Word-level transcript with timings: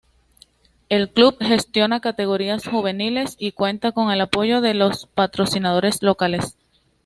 El 0.89 1.11
club 1.13 1.37
gestiona 1.41 1.99
categorías 1.99 2.65
juveniles, 2.67 3.35
y 3.37 3.51
cuenta 3.51 3.91
con 3.91 4.09
el 4.09 4.21
apoyo 4.21 4.59
de 4.59 4.73
patrocinadores 5.13 6.01
locales. 6.01 6.57